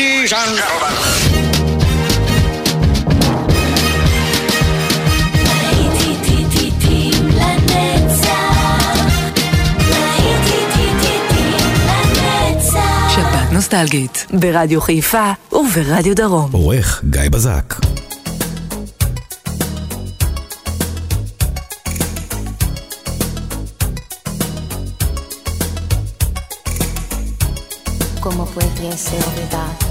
[0.00, 0.94] ladies and gentlemen.
[13.52, 16.52] נוסטלגית, ברדיו חיפה וברדיו דרום.
[16.52, 17.74] עורך גיא בזק.
[28.22, 29.89] Como fue que se olvidar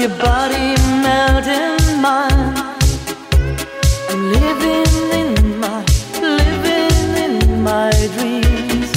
[0.00, 2.56] your body melt in mine.
[4.08, 5.84] I'm living in my,
[6.22, 8.90] living in my dreams.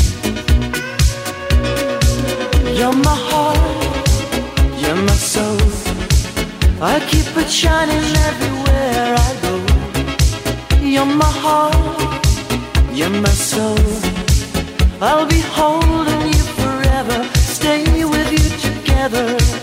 [2.80, 4.08] You're my heart,
[4.82, 5.60] you're my soul.
[6.82, 9.56] I keep it shining everywhere I go.
[10.80, 12.26] You're my heart,
[12.94, 13.90] you're my soul.
[15.02, 19.63] I'll be holding you forever, stay with you together.